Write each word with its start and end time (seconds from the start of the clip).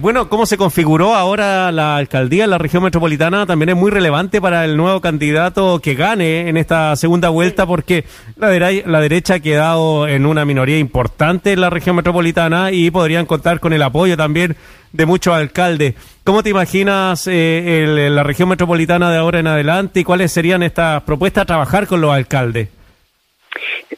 Bueno, 0.00 0.28
cómo 0.28 0.46
se 0.46 0.56
configuró 0.56 1.16
ahora 1.16 1.72
la 1.72 1.96
alcaldía 1.96 2.44
en 2.44 2.50
la 2.50 2.58
región 2.58 2.84
metropolitana 2.84 3.46
también 3.46 3.70
es 3.70 3.74
muy 3.74 3.90
relevante 3.90 4.40
para 4.40 4.64
el 4.64 4.76
nuevo 4.76 5.00
candidato 5.00 5.80
que 5.80 5.96
gane 5.96 6.48
en 6.48 6.56
esta 6.56 6.94
segunda 6.94 7.30
vuelta 7.30 7.66
porque 7.66 8.04
la, 8.36 8.70
la 8.70 9.00
derecha 9.00 9.34
ha 9.34 9.40
quedado 9.40 10.06
en 10.06 10.24
una 10.24 10.44
minoría 10.44 10.78
importante 10.78 11.52
en 11.52 11.62
la 11.62 11.68
región 11.68 11.96
metropolitana 11.96 12.70
y 12.70 12.92
podrían 12.92 13.26
contar 13.26 13.58
con 13.58 13.72
el 13.72 13.82
apoyo 13.82 14.16
también 14.16 14.54
de 14.92 15.04
muchos 15.04 15.34
alcaldes. 15.34 15.96
¿Cómo 16.22 16.44
te 16.44 16.50
imaginas 16.50 17.26
eh, 17.26 18.08
la 18.08 18.22
región 18.22 18.50
metropolitana 18.50 19.10
de 19.10 19.18
ahora 19.18 19.40
en 19.40 19.48
adelante 19.48 19.98
y 19.98 20.04
cuáles 20.04 20.30
serían 20.30 20.62
estas 20.62 21.02
propuestas 21.02 21.42
a 21.42 21.46
trabajar 21.46 21.88
con 21.88 22.00
los 22.00 22.12
alcaldes? 22.12 22.68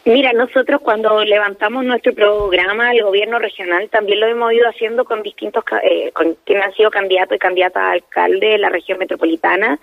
Mira, 0.05 0.33
nosotros 0.33 0.81
cuando 0.83 1.25
levantamos 1.25 1.85
nuestro 1.85 2.15
programa, 2.15 2.93
el 2.93 3.03
gobierno 3.03 3.39
regional 3.39 3.89
también 3.91 4.21
lo 4.21 4.27
hemos 4.27 4.53
ido 4.53 4.69
haciendo 4.69 5.05
con 5.05 5.23
distintos, 5.23 5.65
eh, 5.83 6.11
con 6.13 6.37
quienes 6.45 6.67
han 6.67 6.75
sido 6.75 6.91
candidatos 6.91 7.37
y 7.37 7.39
candidatas 7.39 7.83
a 7.83 7.93
alcalde 7.93 8.47
de 8.47 8.59
la 8.59 8.69
región 8.69 8.99
metropolitana, 8.99 9.79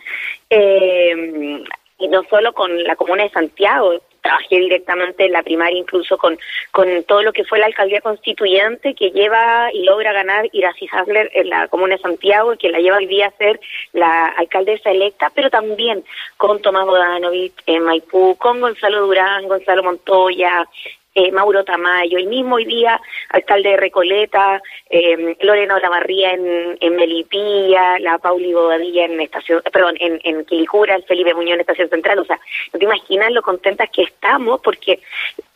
eh, 0.50 1.64
y 2.00 2.08
no 2.08 2.24
solo 2.30 2.54
con 2.54 2.84
la 2.84 2.96
comuna 2.96 3.24
de 3.24 3.30
Santiago, 3.30 4.00
trabajé 4.22 4.60
directamente 4.60 5.26
en 5.26 5.32
la 5.32 5.44
primaria 5.44 5.80
incluso 5.80 6.18
con, 6.18 6.38
con 6.72 7.04
todo 7.04 7.24
lo 7.24 7.34
que 7.34 7.44
fue 7.44 7.60
la 7.60 7.66
alcaldía 7.66 8.02
constituyente 8.02 8.94
que 8.94 9.12
lleva 9.12 9.70
y 9.74 9.84
logra 9.84 10.14
ganar 10.14 10.48
Iracy 10.52 10.88
Hasler 10.92 11.30
en 11.34 11.50
la 11.50 11.68
comuna 11.68 11.96
de 11.96 12.02
Santiago 12.02 12.54
y 12.54 12.58
que 12.58 12.70
la 12.70 12.80
lleva 12.80 12.98
hoy 12.98 13.08
día 13.08 13.28
a 13.28 13.38
ser 13.38 13.60
la 13.94 14.28
alcaldesa 14.28 14.92
electa, 14.92 15.32
pero 15.34 15.50
también 15.50 16.04
con 16.38 16.62
Tomás 16.62 16.86
Bodanovich 16.86 17.54
en 17.66 17.84
Maipú, 17.84 18.36
con 18.38 18.62
Gonzalo 18.62 19.06
Durán, 19.06 19.48
Gonzalo 19.48 19.84
Montoya, 19.84 20.68
eh, 21.18 21.32
Mauro 21.32 21.64
Tamayo, 21.64 22.20
el 22.20 22.28
mismo 22.28 22.58
hoy 22.58 22.66
día 22.66 23.02
alcalde 23.30 23.72
de 23.72 23.78
Recoleta, 23.78 24.62
eh, 24.88 25.36
Lorena 25.42 25.78
Olavarría 25.78 26.30
en, 26.30 26.78
en 26.80 26.96
Melipilla, 26.96 27.98
la 27.98 28.20
Pauli 28.20 28.54
Bobadilla 28.54 29.06
en 29.06 29.20
estación, 29.20 29.64
perdón, 29.74 29.96
en, 30.00 30.20
en 30.24 30.46
Quilicura, 30.46 30.94
el 30.94 31.06
Felipe 31.06 31.34
Muñoz 31.34 31.56
en 31.56 31.62
estación 31.62 31.90
central, 31.90 32.20
o 32.20 32.26
sea, 32.26 32.40
no 32.72 32.78
te 32.78 32.86
imaginas 32.86 33.32
lo 33.32 33.42
contentas 33.42 33.90
que 33.90 34.04
estamos 34.04 34.62
porque 34.62 35.00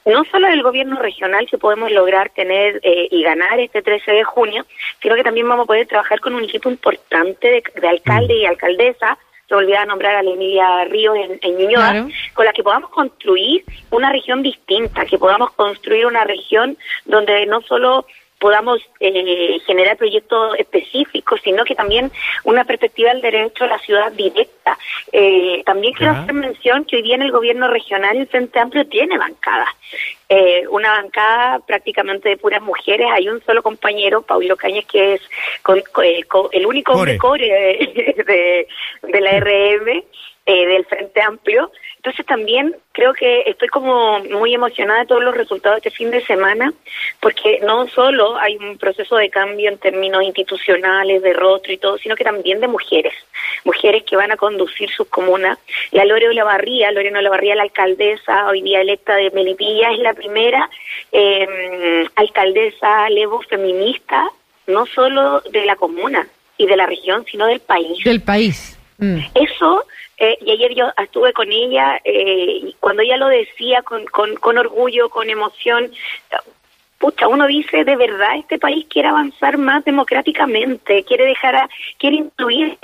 no 0.06 0.24
solo 0.32 0.48
el 0.48 0.64
gobierno 0.64 1.00
regional 1.00 1.46
que 1.46 1.60
podemos 1.60 1.92
lograr 1.92 2.32
tener 2.32 2.80
eh, 2.82 3.08
y 3.12 3.22
ganar 3.22 3.60
este 3.60 3.84
13 3.84 4.14
de 4.14 4.24
junio, 4.24 4.66
sino 5.00 5.14
que 5.14 5.24
también 5.24 5.48
vamos 5.48 5.66
a 5.66 5.68
poder 5.68 5.86
trabajar 5.86 6.20
con 6.22 6.34
un 6.34 6.44
equipo 6.44 6.72
importante 6.72 7.48
de, 7.48 7.82
de 7.82 7.88
alcalde 7.88 8.34
y 8.34 8.46
alcaldesa 8.46 9.20
se 9.48 9.56
olvidaba 9.56 9.86
nombrar 9.86 10.16
a 10.16 10.24
la 10.24 10.32
Emilia 10.32 10.86
Ríos 10.86 11.16
en, 11.18 11.40
en 11.42 11.58
Ñuñoa, 11.58 12.08
con 12.34 12.46
la 12.46 12.54
que 12.54 12.64
podamos 12.64 12.90
construir 12.92 13.64
una 13.90 14.12
región 14.12 14.42
distinta, 14.42 15.06
que 15.06 15.18
podamos 15.18 15.52
construir 15.52 16.06
una 16.06 16.24
región 16.24 16.78
donde 17.06 17.46
no 17.46 17.62
solo 17.62 18.06
podamos 18.42 18.82
eh, 19.00 19.60
generar 19.68 19.96
proyectos 19.98 20.58
específicos, 20.58 21.40
sino 21.44 21.64
que 21.64 21.76
también 21.76 22.12
una 22.44 22.66
perspectiva 22.66 23.12
del 23.12 23.22
derecho 23.22 23.66
a 23.66 23.68
la 23.68 23.80
ciudad 23.80 24.12
directa. 24.12 24.78
Eh, 25.12 25.62
también 25.64 25.94
quiero 25.94 26.14
hacer 26.14 26.34
mención 26.34 26.84
que 26.86 26.96
hoy 26.96 27.04
día 27.04 27.16
en 27.16 27.22
el 27.22 27.32
gobierno 27.32 27.68
regional 27.68 28.18
el 28.18 28.28
Frente 28.28 28.60
Amplio 28.60 28.88
tiene 28.88 29.16
bancada. 29.20 29.68
Eh, 30.28 30.64
una 30.70 30.92
bancada 30.94 31.60
prácticamente 31.60 32.30
de 32.30 32.38
puras 32.38 32.64
mujeres. 32.64 33.08
Hay 33.14 33.30
un 33.30 33.44
solo 33.44 33.62
compañero, 33.62 34.24
Paulo 34.24 34.58
Cañas, 34.58 34.86
que 34.86 35.14
es 35.14 35.22
el 35.68 36.66
único 36.66 36.94
hombre 36.94 37.18
core 37.20 37.48
de, 38.26 38.68
de 39.04 39.22
la 39.22 39.40
RM 39.40 40.04
eh, 40.48 40.66
del 40.66 40.86
Frente 40.86 41.22
Amplio. 41.22 41.72
Entonces 42.02 42.26
también 42.26 42.76
creo 42.94 43.14
que 43.14 43.44
estoy 43.46 43.68
como 43.68 44.22
muy 44.22 44.56
emocionada 44.56 45.02
de 45.02 45.06
todos 45.06 45.24
los 45.24 45.38
resultados 45.38 45.76
de 45.76 45.88
este 45.88 45.96
fin 45.96 46.10
de 46.10 46.26
semana, 46.26 46.74
porque 47.20 47.60
no 47.62 47.88
solo 47.90 48.40
hay 48.40 48.58
un 48.58 48.80
proceso 48.80 49.18
de 49.18 49.30
cambio 49.30 49.70
en 49.70 49.78
términos 49.78 50.24
institucionales, 50.24 51.22
de 51.22 51.34
rostro 51.34 51.72
y 51.72 51.78
todo, 51.78 52.00
sino 52.00 52.16
que 52.16 52.24
también 52.24 52.60
de 52.60 52.68
mujeres, 52.68 53.14
mujeres 53.66 54.02
que 54.02 54.16
van 54.16 54.32
a 54.32 54.36
conducir 54.36 54.90
sus 54.90 55.10
comunas. 55.10 55.60
La 55.92 56.04
Lorena 56.04 56.32
Olavarría, 56.32 56.92
Lorena 56.92 57.20
Olavarría, 57.20 57.54
la 57.54 57.62
alcaldesa 57.62 58.48
hoy 58.48 58.64
día 58.64 58.82
electa 58.82 59.14
de 59.14 59.30
Melipilla, 59.30 59.92
es 59.92 60.00
la 60.00 60.16
primera 60.16 60.68
eh, 61.12 62.08
alcaldesa 62.16 63.12
levo 63.12 63.44
feminista, 63.44 64.28
no 64.66 64.88
solo 64.88 65.42
de 65.52 65.66
la 65.66 65.76
comuna 65.76 66.28
y 66.58 66.66
de 66.66 66.78
la 66.78 66.88
región, 66.88 67.24
sino 67.30 67.46
del 67.46 67.60
país. 67.60 68.04
Del 68.04 68.24
país. 68.24 68.80
Mm. 68.98 69.20
Eso 69.36 69.86
eh, 70.24 70.38
y 70.40 70.52
ayer 70.52 70.76
yo 70.76 70.86
estuve 71.02 71.34
con 71.34 71.52
ella 71.52 72.00
eh, 72.04 72.60
y 72.62 72.76
cuando 72.80 73.02
ella 73.02 73.18
lo 73.18 73.28
decía 73.28 73.82
con, 73.82 74.06
con, 74.06 74.36
con 74.36 74.56
orgullo, 74.60 75.10
con 75.10 75.28
emoción, 75.32 75.92
pucha, 77.00 77.28
uno 77.28 77.48
dice, 77.48 77.84
de 77.84 77.96
verdad, 77.96 78.38
este 78.38 78.60
país 78.60 78.86
quiere 78.88 79.08
avanzar 79.08 79.58
más 79.58 79.84
democráticamente, 79.84 81.04
quiere 81.06 81.26
dejar 81.26 81.56
a, 81.56 81.70
quiere 81.98 82.18
incluir 82.18 82.78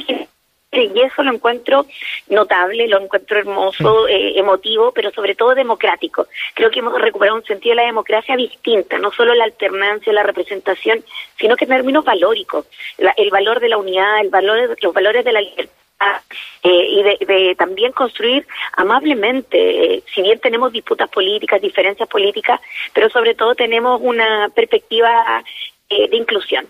y 0.72 1.00
eso 1.00 1.22
lo 1.22 1.32
encuentro 1.32 1.86
notable, 2.28 2.88
lo 2.88 3.02
encuentro 3.02 3.38
hermoso, 3.38 4.08
eh, 4.08 4.40
emotivo, 4.40 4.92
pero 4.92 5.12
sobre 5.12 5.36
todo 5.36 5.54
democrático. 5.54 6.26
Creo 6.56 6.72
que 6.72 6.80
hemos 6.80 7.00
recuperado 7.00 7.38
un 7.38 7.46
sentido 7.46 7.74
de 7.74 7.82
la 7.82 7.88
democracia 7.88 8.36
distinta, 8.36 8.98
no 8.98 9.12
solo 9.12 9.36
la 9.36 9.44
alternancia, 9.44 10.12
la 10.12 10.24
representación, 10.24 11.06
sino 11.38 11.56
que 11.56 11.66
en 11.66 11.70
términos 11.70 12.04
valóricos, 12.04 12.66
el 12.98 13.30
valor 13.30 13.60
de 13.60 13.70
la 13.70 13.78
unidad, 13.78 14.22
el 14.22 14.30
valor, 14.30 14.76
los 14.82 14.94
valores 14.94 15.24
de 15.24 15.32
la 15.34 15.42
libertad 15.42 15.87
eh, 16.64 16.88
y 16.90 17.04
de, 17.26 17.56
también 17.56 17.92
construir 17.92 18.46
amablemente, 18.74 19.96
eh, 19.96 20.04
si 20.14 20.22
bien 20.22 20.40
tenemos 20.40 20.72
disputas 20.72 21.10
políticas, 21.10 21.62
diferencias 21.62 22.08
políticas, 22.10 22.60
pero 22.94 23.10
sobre 23.10 23.36
todo 23.36 23.56
tenemos 23.56 24.00
una 24.04 24.50
perspectiva 24.54 25.44
eh, 25.90 26.10
de 26.10 26.18
inclusión. 26.18 26.66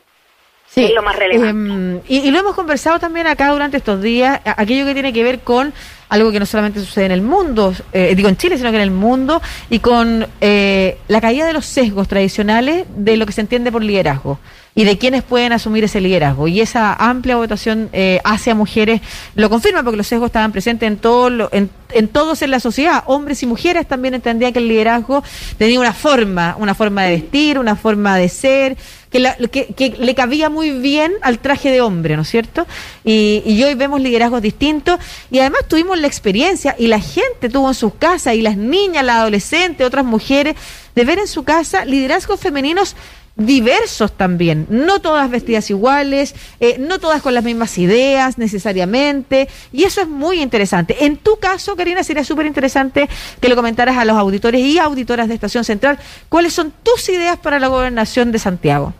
Sí, 0.68 0.86
es 0.86 0.94
lo 0.94 1.02
más 1.02 1.16
relevante. 1.16 1.50
Em, 1.50 2.02
y, 2.08 2.30
lo 2.30 2.40
hemos 2.40 2.54
conversado 2.54 3.00
también 3.00 3.26
acá 3.26 3.52
durante 3.52 3.78
estos 3.78 4.02
días, 4.02 4.40
aquello 4.46 4.86
que 4.86 4.94
tiene 4.94 5.14
que 5.14 5.24
ver 5.24 5.40
con 5.40 5.74
algo 6.10 6.32
que 6.32 6.40
no 6.40 6.46
solamente 6.46 6.80
sucede 6.80 7.06
en 7.06 7.12
el 7.12 7.22
mundo, 7.22 7.74
digo 7.94 8.30
en 8.30 8.38
Chile, 8.38 8.58
sino 8.58 8.70
que 8.70 8.78
en 8.78 8.84
el 8.84 8.92
mundo, 8.92 9.42
y 9.70 9.80
con 9.80 10.28
la 10.40 11.22
caída 11.22 11.48
de 11.48 11.54
los 11.54 11.66
sesgos 11.66 12.08
tradicionales 12.08 12.86
de 12.90 13.18
lo 13.18 13.26
que 13.26 13.32
se 13.32 13.42
entiende 13.42 13.72
por 13.72 13.84
liderazgo 13.84 14.40
y 14.78 14.84
de 14.84 15.00
quienes 15.00 15.24
pueden 15.24 15.54
asumir 15.54 15.84
ese 15.84 16.00
liderazgo. 16.00 16.48
Y 16.48 16.62
esa 16.62 16.94
amplia 16.94 17.36
votación 17.36 17.90
eh, 17.94 18.22
hacia 18.24 18.54
mujeres 18.54 19.02
lo 19.34 19.50
confirma 19.50 19.82
porque 19.82 19.98
los 19.98 20.06
sesgos 20.06 20.28
estaban 20.28 20.52
presentes 20.52 20.86
en, 20.86 20.98
todo 20.98 21.50
en, 21.52 21.72
en, 21.90 22.08
todos 22.08 22.44
en 22.44 22.52
la 22.52 22.60
sociedad. 22.60 23.04
Hombres 23.08 23.42
y 23.42 23.48
mujeres 23.48 23.88
también 23.88 24.14
entendían 24.14 24.54
que 24.54 24.60
el 24.60 24.68
liderazgo 24.68 25.24
tenía 25.58 25.80
una 25.80 25.94
forma, 25.94 26.56
una 26.60 26.76
forma 26.76 27.06
de 27.06 27.14
vestir, 27.14 27.58
una 27.58 27.76
forma 27.76 28.18
de 28.18 28.30
ser, 28.30 28.78
que, 29.10 29.74
que, 29.76 29.96
le 29.98 30.14
cabía 30.14 30.52
muy 30.52 30.70
bien 30.70 31.14
al 31.24 31.40
traje 31.40 31.72
de 31.72 31.82
hombre, 31.82 32.16
¿no 32.16 32.22
es 32.22 32.30
cierto? 32.30 32.68
Y, 33.04 33.42
y, 33.48 33.64
hoy 33.64 33.74
vemos 33.74 34.00
liderazgos 34.00 34.44
distintos 34.44 35.00
y 35.32 35.40
además 35.40 35.62
tuvimos 35.68 35.98
la 36.00 36.06
experiencia 36.06 36.76
y 36.78 36.86
la 36.86 37.00
gente 37.00 37.50
tuvo 37.50 37.70
en 37.70 37.74
sus 37.74 37.96
casas 37.96 38.36
y 38.36 38.44
las 38.44 38.58
niñas, 38.58 39.04
las 39.04 39.18
adolescentes, 39.18 39.88
otras 39.88 40.06
mujeres, 40.06 40.56
de 40.94 41.04
ver 41.04 41.20
en 41.20 41.28
su 41.28 41.44
casa 41.44 41.86
liderazgos 41.86 42.40
femeninos 42.40 42.96
diversos 43.38 44.12
también, 44.12 44.66
no 44.70 45.00
todas 45.00 45.30
vestidas 45.30 45.70
iguales, 45.70 46.36
eh, 46.60 46.78
no 46.80 47.00
todas 47.00 47.22
con 47.22 47.34
las 47.34 47.44
mismas 47.44 47.78
ideas 47.78 48.38
necesariamente, 48.38 49.48
y 49.72 49.84
eso 49.84 50.02
es 50.02 50.08
muy 50.08 50.42
interesante. 50.42 51.06
En 51.06 51.18
tu 51.18 51.38
caso, 51.38 51.76
Karina, 51.76 52.04
sería 52.04 52.24
súper 52.24 52.46
interesante 52.48 53.08
que 53.40 53.50
lo 53.50 53.56
comentaras 53.56 53.98
a 53.98 54.06
los 54.06 54.18
auditores 54.18 54.62
y 54.62 54.80
auditoras 54.80 55.28
de 55.28 55.36
Estación 55.36 55.64
Central, 55.64 56.00
cuáles 56.30 56.54
son 56.54 56.74
tus 56.84 57.08
ideas 57.10 57.38
para 57.38 57.60
la 57.60 57.68
gobernación 57.68 58.32
de 58.32 58.40
Santiago. 58.40 58.94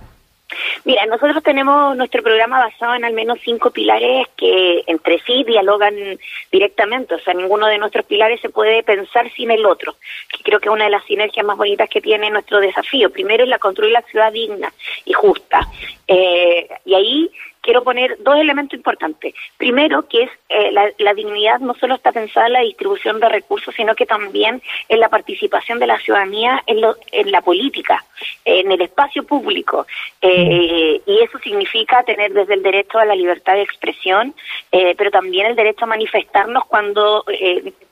Mira, 0.86 1.06
nosotros 1.06 1.44
tenemos 1.44 1.96
nuestro 1.98 2.24
programa 2.24 2.60
basado 2.60 2.96
en 2.96 3.04
al 3.04 3.14
menos 3.14 3.40
cinco 3.44 3.72
pilares 3.72 4.28
que 4.38 4.84
entre 4.88 5.20
sí 5.20 5.44
dialogan 5.44 5.96
directamente, 6.52 7.16
o 7.16 7.20
sea, 7.20 7.34
ninguno 7.34 7.68
de 7.68 7.78
nuestros 7.78 8.06
pilares 8.06 8.40
se 8.40 8.50
puede 8.50 8.84
pensar 8.84 9.30
sin 9.34 9.52
el 9.52 9.66
otro, 9.66 9.98
que 10.30 10.44
creo 10.44 10.60
que 10.60 10.70
es 10.70 10.74
una 10.74 10.86
de 10.86 10.92
las 10.92 11.04
sinergias 11.06 11.46
más 11.46 11.58
bonitas 11.58 11.90
que 11.90 12.02
tiene 12.02 12.30
nuestro 12.30 12.60
desafío. 12.62 13.12
Primero 13.12 13.44
es 13.44 13.50
la 13.50 13.60
construir 13.60 13.92
la 13.92 14.02
ciudad 14.04 14.32
digna 14.32 14.72
y 15.04 15.14
justa. 15.14 15.68
Eh, 16.08 16.70
y 16.86 16.96
ahí 16.96 17.32
quiero 17.68 17.84
poner 17.84 18.18
dos 18.24 18.38
elementos 18.38 18.78
importantes. 18.78 19.34
Primero, 19.58 20.08
que 20.08 20.24
es 20.24 20.30
eh, 20.48 20.72
la, 20.72 21.14
dignidad 21.14 21.60
no 21.60 21.74
solo 21.74 21.96
está 21.96 22.14
pensada 22.14 22.48
en 22.48 22.54
la 22.54 22.62
distribución 22.62 23.20
de 23.20 23.28
recursos, 23.28 23.76
sino 23.76 23.94
que 23.94 24.06
también 24.06 24.62
en 24.88 25.02
la 25.02 25.10
participación 25.10 25.78
de 25.78 25.88
la 25.88 26.00
ciudadanía 26.00 26.64
en, 26.66 26.80
en 27.12 27.30
la 27.30 27.42
política, 27.42 28.06
en 28.46 28.72
el 28.72 28.80
espacio 28.80 29.24
público. 29.24 29.86
Eh, 30.22 31.02
y 31.06 31.20
eso 31.20 31.38
significa 31.40 32.04
tener 32.04 32.32
desde 32.32 32.54
el 32.54 32.64
derecho 32.64 33.00
a 33.00 33.06
la 33.06 33.16
libertad 33.16 33.56
de 33.56 33.64
expresión, 33.64 34.34
eh, 34.72 34.96
pero 34.98 35.12
también 35.12 35.48
el 35.48 35.58
derecho 35.58 35.84
a 35.84 35.90
manifestarnos 35.90 36.64
cuando 36.68 37.26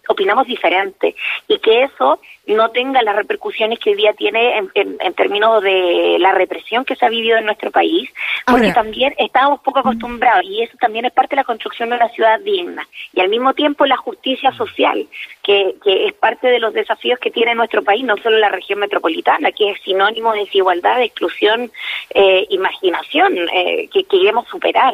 opinamos 0.08 0.48
diferente 0.48 1.16
y 1.48 1.60
que 1.60 1.84
eso 1.84 2.20
no 2.48 2.70
tenga 2.70 3.02
las 3.02 3.16
repercusiones 3.16 3.80
que 3.80 3.92
hoy 3.92 3.96
día 3.96 4.14
tiene 4.14 4.64
en, 4.74 5.14
términos 5.14 5.64
de 5.64 6.18
la 6.20 6.32
represión 6.34 6.86
que 6.86 6.96
se 6.96 7.06
ha 7.06 7.10
vivido 7.10 7.38
en 7.38 7.46
nuestro 7.46 7.72
país, 7.72 8.10
porque 8.46 8.72
también 8.72 9.14
estábamos 9.18 9.62
poco 9.62 9.80
acostumbrados 9.80 10.44
y 10.46 10.62
eso 10.62 10.78
también 10.80 11.06
es 11.06 11.12
parte 11.12 11.36
de 11.36 11.42
la 11.42 11.44
construcción 11.44 11.90
de 11.90 11.96
una 11.96 12.10
ciudad 12.10 12.40
digna. 12.42 12.88
Y 13.14 13.22
al 13.22 13.30
mismo 13.30 13.54
tiempo 13.54 13.86
la 13.86 13.98
justicia 13.98 14.52
social, 14.52 15.08
que, 15.42 15.76
que 15.84 16.08
es 16.08 16.14
parte 16.14 16.48
de 16.48 16.60
los 16.60 16.74
desafíos 16.74 17.20
que 17.20 17.32
tiene 17.32 17.56
nuestro 17.56 17.84
país, 17.84 18.04
no 18.04 18.18
solo 18.18 18.38
la 18.38 18.50
región 18.50 18.80
metropolitana, 18.80 19.52
que 19.52 19.72
es 19.72 19.82
sinónimo 19.82 20.34
de 20.34 20.42
desigualdad, 20.42 20.98
de 20.98 21.06
exclusión, 21.06 21.72
eh, 22.14 22.46
imaginación, 22.50 23.38
eh, 23.54 23.90
que 23.92 24.04
queremos 24.04 24.48
superar. 24.48 24.94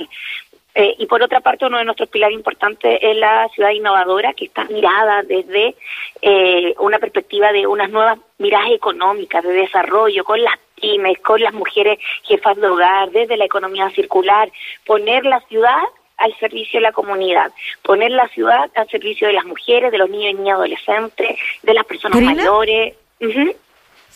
Eh, 0.73 0.95
y 0.99 1.05
por 1.05 1.21
otra 1.21 1.41
parte, 1.41 1.65
uno 1.65 1.77
de 1.77 1.85
nuestros 1.85 2.09
pilares 2.09 2.35
importantes 2.35 2.99
es 3.01 3.17
la 3.17 3.49
ciudad 3.49 3.71
innovadora, 3.71 4.33
que 4.33 4.45
está 4.45 4.65
mirada 4.65 5.21
desde 5.23 5.75
eh, 6.21 6.73
una 6.79 6.99
perspectiva 6.99 7.51
de 7.51 7.67
unas 7.67 7.89
nuevas 7.89 8.19
miradas 8.37 8.71
económicas, 8.71 9.43
de 9.43 9.53
desarrollo, 9.53 10.23
con 10.23 10.41
las 10.41 10.57
pymes, 10.79 11.19
con 11.19 11.41
las 11.41 11.53
mujeres 11.53 11.99
jefas 12.23 12.57
de 12.57 12.67
hogar, 12.67 13.11
desde 13.11 13.37
la 13.37 13.45
economía 13.45 13.89
circular, 13.89 14.51
poner 14.85 15.25
la 15.25 15.41
ciudad 15.41 15.81
al 16.17 16.33
servicio 16.39 16.79
de 16.79 16.83
la 16.83 16.91
comunidad, 16.91 17.51
poner 17.81 18.11
la 18.11 18.27
ciudad 18.29 18.69
al 18.75 18.87
servicio 18.89 19.27
de 19.27 19.33
las 19.33 19.45
mujeres, 19.45 19.91
de 19.91 19.97
los 19.97 20.09
niños 20.09 20.31
y 20.31 20.35
niñas 20.35 20.55
adolescentes, 20.55 21.37
de 21.63 21.73
las 21.73 21.85
personas 21.85 22.21
mayores. 22.21 22.95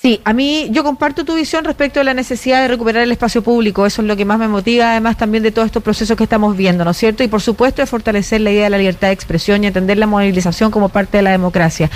Sí, 0.06 0.22
a 0.24 0.34
mí 0.34 0.68
yo 0.70 0.84
comparto 0.84 1.26
tu 1.26 1.34
visión 1.34 1.66
respecto 1.66 2.00
a 2.00 2.04
la 2.04 2.14
necesidad 2.14 2.62
de 2.62 2.68
recuperar 2.68 3.02
el 3.02 3.12
espacio 3.12 3.42
público. 3.42 3.88
Eso 3.88 4.04
es 4.04 4.08
lo 4.08 4.16
que 4.16 4.24
más 4.24 4.38
me 4.38 4.48
motiva, 4.48 4.92
además 4.92 5.18
también 5.18 5.42
de 5.42 5.52
todos 5.52 5.66
estos 5.66 5.82
procesos 5.82 6.16
que 6.16 6.26
estamos 6.26 6.56
viendo, 6.56 6.86
¿no 6.86 6.92
es 6.92 6.98
cierto? 6.98 7.24
Y 7.24 7.28
por 7.28 7.42
supuesto 7.42 7.82
de 7.82 7.88
fortalecer 7.88 8.42
la 8.42 8.52
idea 8.52 8.66
de 8.66 8.70
la 8.70 8.78
libertad 8.78 9.08
de 9.08 9.14
expresión 9.14 9.64
y 9.64 9.68
entender 9.68 9.98
la 9.98 10.06
movilización 10.06 10.70
como 10.70 10.90
parte 10.90 11.18
de 11.18 11.24
la 11.24 11.32
democracia. 11.32 11.90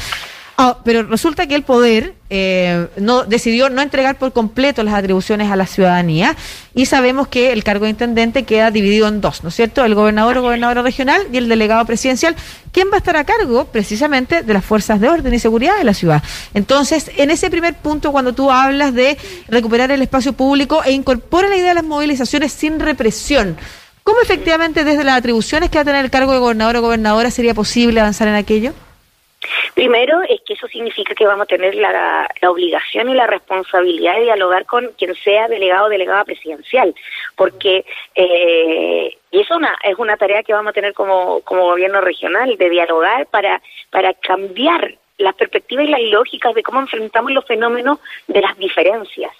Ah, 0.61 0.77
pero 0.83 1.03
resulta 1.03 1.47
que 1.47 1.55
el 1.55 1.63
poder 1.63 2.15
eh, 2.29 2.87
no 2.97 3.23
decidió 3.23 3.69
no 3.69 3.81
entregar 3.81 4.17
por 4.17 4.33
completo 4.33 4.83
las 4.83 4.93
atribuciones 4.93 5.49
a 5.49 5.55
la 5.55 5.65
ciudadanía 5.65 6.35
y 6.75 6.85
sabemos 6.85 7.29
que 7.29 7.53
el 7.53 7.63
cargo 7.63 7.85
de 7.85 7.91
intendente 7.91 8.43
queda 8.43 8.69
dividido 8.69 9.07
en 9.07 9.21
dos, 9.21 9.41
¿no 9.41 9.47
es 9.47 9.55
cierto? 9.55 9.85
El 9.85 9.95
gobernador 9.95 10.37
o 10.37 10.41
gobernadora 10.41 10.81
regional 10.81 11.21
y 11.31 11.37
el 11.37 11.47
delegado 11.47 11.85
presidencial, 11.85 12.35
¿quién 12.73 12.89
va 12.91 12.95
a 12.95 12.97
estar 12.97 13.15
a 13.15 13.23
cargo 13.23 13.67
precisamente 13.71 14.43
de 14.43 14.53
las 14.53 14.65
fuerzas 14.65 14.99
de 14.99 15.07
orden 15.07 15.33
y 15.33 15.39
seguridad 15.39 15.77
de 15.77 15.85
la 15.85 15.93
ciudad. 15.93 16.21
Entonces, 16.53 17.09
en 17.15 17.31
ese 17.31 17.49
primer 17.49 17.75
punto, 17.75 18.11
cuando 18.11 18.33
tú 18.33 18.51
hablas 18.51 18.93
de 18.93 19.17
recuperar 19.47 19.91
el 19.91 20.01
espacio 20.01 20.33
público 20.33 20.83
e 20.83 20.91
incorpora 20.91 21.47
la 21.47 21.55
idea 21.55 21.69
de 21.69 21.75
las 21.75 21.85
movilizaciones 21.85 22.51
sin 22.51 22.81
represión, 22.81 23.55
¿cómo 24.03 24.19
efectivamente 24.21 24.83
desde 24.83 25.05
las 25.05 25.19
atribuciones 25.19 25.69
que 25.69 25.77
va 25.77 25.83
a 25.83 25.85
tener 25.85 26.03
el 26.03 26.11
cargo 26.11 26.33
de 26.33 26.39
gobernador 26.39 26.75
o 26.75 26.81
gobernadora 26.81 27.31
sería 27.31 27.53
posible 27.53 28.01
avanzar 28.01 28.27
en 28.27 28.35
aquello? 28.35 28.73
Primero 29.73 30.21
es 30.27 30.41
que 30.41 30.53
eso 30.53 30.67
significa 30.67 31.15
que 31.15 31.25
vamos 31.25 31.43
a 31.43 31.47
tener 31.47 31.73
la, 31.75 32.27
obligación 32.47 33.09
y 33.09 33.13
la 33.13 33.27
responsabilidad 33.27 34.15
de 34.15 34.23
dialogar 34.23 34.65
con 34.65 34.91
quien 34.97 35.15
sea 35.15 35.47
delegado 35.47 35.85
o 35.85 35.89
delegada 35.89 36.25
presidencial, 36.25 36.93
porque 37.35 37.85
eh, 38.15 39.17
eso 39.31 39.55
una, 39.55 39.75
es 39.83 39.97
una 39.97 40.17
tarea 40.17 40.43
que 40.43 40.53
vamos 40.53 40.71
a 40.71 40.73
tener 40.73 40.93
como, 40.93 41.41
como 41.41 41.63
gobierno 41.63 42.01
regional, 42.01 42.57
de 42.57 42.69
dialogar 42.69 43.27
para, 43.27 43.61
para 43.91 44.13
cambiar 44.13 44.95
las 45.17 45.35
perspectivas 45.35 45.85
y 45.85 45.89
las 45.89 46.01
lógicas 46.01 46.55
de 46.55 46.63
cómo 46.63 46.79
enfrentamos 46.79 47.31
los 47.31 47.45
fenómenos 47.45 47.99
de 48.27 48.41
las 48.41 48.57
diferencias. 48.57 49.31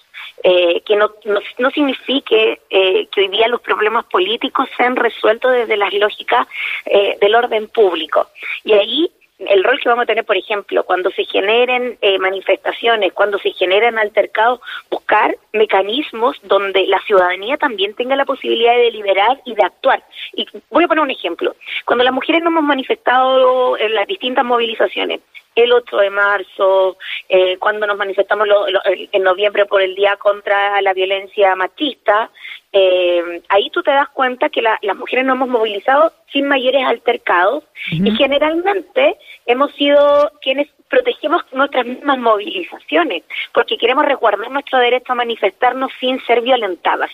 Eh, 0.42 0.80
que 0.86 0.96
no, 0.96 1.12
no, 1.58 1.70
signifique 1.70 2.60
eh, 2.70 3.06
que 3.12 3.20
hoy 3.20 3.28
día 3.28 3.46
los 3.48 3.60
problemas 3.60 4.06
políticos 4.06 4.68
sean 4.74 4.96
resueltos 4.96 5.52
desde 5.52 5.76
las 5.76 5.92
lógicas 5.92 6.46
eh, 6.86 7.18
del 7.20 7.34
orden 7.34 7.68
público. 7.68 8.28
Y 8.64 8.72
ahí 8.72 9.12
el 9.48 9.64
rol 9.64 9.80
que 9.80 9.88
vamos 9.88 10.04
a 10.04 10.06
tener, 10.06 10.24
por 10.24 10.36
ejemplo, 10.36 10.84
cuando 10.84 11.10
se 11.10 11.24
generen 11.24 11.96
eh, 12.02 12.18
manifestaciones, 12.18 13.12
cuando 13.12 13.38
se 13.38 13.52
generen 13.52 13.98
altercados, 13.98 14.60
buscar 14.90 15.36
mecanismos 15.52 16.36
donde 16.42 16.86
la 16.86 17.00
ciudadanía 17.00 17.56
también 17.56 17.94
tenga 17.94 18.16
la 18.16 18.26
posibilidad 18.26 18.74
de 18.74 18.82
deliberar 18.82 19.40
y 19.44 19.54
de 19.54 19.64
actuar. 19.64 20.02
Y 20.34 20.46
voy 20.70 20.84
a 20.84 20.88
poner 20.88 21.04
un 21.04 21.10
ejemplo. 21.10 21.56
Cuando 21.86 22.04
las 22.04 22.12
mujeres 22.12 22.42
nos 22.42 22.50
hemos 22.50 22.64
manifestado 22.64 23.78
en 23.78 23.94
las 23.94 24.06
distintas 24.06 24.44
movilizaciones, 24.44 25.20
el 25.54 25.72
8 25.72 25.96
de 25.96 26.10
marzo, 26.10 26.96
eh, 27.28 27.56
cuando 27.58 27.86
nos 27.86 27.96
manifestamos 27.96 28.48
en 28.84 29.22
noviembre 29.22 29.66
por 29.66 29.82
el 29.82 29.94
Día 29.94 30.16
contra 30.16 30.80
la 30.80 30.92
Violencia 30.94 31.54
Machista, 31.56 32.30
eh, 32.72 33.42
ahí 33.48 33.68
tú 33.70 33.82
te 33.82 33.90
das 33.90 34.08
cuenta 34.10 34.48
que 34.48 34.62
las 34.62 34.96
mujeres 34.96 35.24
nos 35.24 35.34
hemos 35.34 35.48
movilizado 35.48 36.12
sin 36.32 36.46
mayores 36.46 36.84
altercados 36.84 37.64
y 37.90 38.10
generalmente 38.12 39.16
hemos 39.46 39.74
sido 39.74 40.30
quienes 40.40 40.68
protegemos 40.88 41.42
nuestras 41.52 41.84
mismas 41.84 42.18
movilizaciones 42.18 43.24
porque 43.52 43.76
queremos 43.76 44.04
resguardar 44.04 44.50
nuestro 44.50 44.78
derecho 44.78 45.12
a 45.12 45.16
manifestarnos 45.16 45.90
sin 45.98 46.20
ser 46.26 46.42
violentadas. 46.42 47.10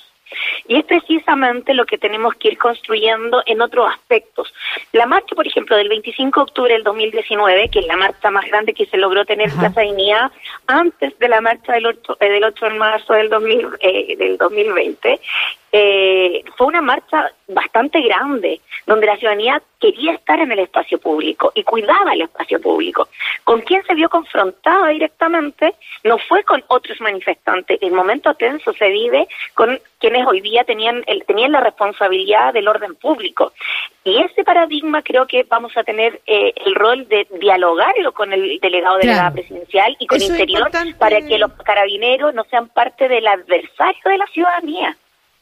Y 0.67 0.77
es 0.77 0.85
precisamente 0.85 1.75
lo 1.75 1.87
que 1.87 1.99
tenemos 1.99 2.35
que 2.35 2.49
ir 2.49 2.59
construyendo 2.59 3.43
en 3.47 3.61
otros 3.61 3.89
aspectos. 3.91 4.53
La 4.93 5.07
marcha, 5.07 5.35
por 5.35 5.47
ejemplo, 5.47 5.77
del 5.77 5.89
25 5.89 6.41
de 6.41 6.43
octubre 6.43 6.73
del 6.73 6.83
2019, 6.83 7.69
que 7.69 7.81
es 7.81 7.87
la 7.87 7.97
marcha 7.97 8.31
más 8.31 8.47
grande 8.47 8.75
que 8.75 8.87
se 8.87 8.97
logró 8.97 9.25
tener 9.25 9.51
en 9.51 9.59
Plaza 9.59 9.83
Dignidad, 9.83 10.31
antes 10.67 11.19
de 11.19 11.29
la 11.29 11.41
marcha 11.41 11.73
del 11.73 11.87
8, 11.87 12.17
eh, 12.21 12.29
del 12.31 12.45
8 12.45 12.65
de 12.67 12.75
marzo 12.75 13.13
del, 13.13 13.29
2000, 13.29 13.69
eh, 13.81 14.17
del 14.17 14.37
2020, 14.39 15.21
eh, 15.79 16.43
fue 16.57 16.69
una 16.69 16.81
marcha 16.81 17.31
bastante 17.49 18.01
grande, 18.01 18.63
donde 18.87 19.07
la 19.07 19.19
ciudadanía 19.19 19.63
quería 19.79 20.13
estar 20.13 20.41
en 20.41 20.51
el 20.51 20.61
espacio 20.61 20.99
público 20.99 21.53
y 21.55 21.65
cuidaba 21.65 22.15
el 22.15 22.23
espacio 22.23 22.59
público. 22.63 23.09
¿Con 23.45 23.61
quién 23.61 23.85
se 23.85 23.95
vio 23.95 24.09
confrontada 24.09 24.89
directamente? 24.89 25.75
No 26.03 26.17
fue 26.17 26.45
con 26.45 26.65
otros 26.69 26.99
manifestantes. 27.03 27.79
El 27.83 27.93
momento 27.93 28.33
tenso 28.37 28.73
se 28.73 28.89
vive 28.89 29.29
con 29.53 29.79
quienes 30.01 30.27
hoy 30.27 30.41
día 30.41 30.65
tenían, 30.65 31.05
el, 31.07 31.27
tenían 31.27 31.53
la 31.53 31.61
responsabilidad 31.61 32.55
del 32.55 32.69
orden 32.69 32.95
público. 32.95 33.53
Y 34.03 34.23
ese 34.23 34.45
paradigma 34.45 35.03
creo 35.03 35.27
que 35.27 35.43
vamos 35.43 35.77
a 35.77 35.85
tener 35.85 36.23
eh, 36.27 36.55
el 36.65 36.75
rol 36.75 37.07
de 37.07 37.27
dialogarlo 37.39 38.13
con 38.13 38.33
el 38.33 38.59
delegado 38.61 38.97
de 38.97 39.09
la 39.09 39.31
presidencial 39.31 39.95
y 39.99 40.07
con 40.07 40.23
Interior 40.23 40.71
para 40.99 41.21
que 41.21 41.37
los 41.37 41.53
carabineros 41.53 42.33
no 42.33 42.45
sean 42.45 42.69
parte 42.69 43.09
del 43.09 43.27
adversario 43.27 44.03
de 44.07 44.17
la 44.17 44.27
ciudadanía. 44.29 44.97